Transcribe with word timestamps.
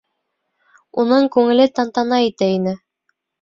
Уның 1.03 1.27
күңеле 1.35 1.67
тантана 1.81 2.19
итә 2.31 2.49
ине. 2.55 2.75